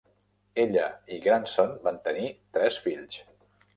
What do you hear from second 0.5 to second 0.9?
Ella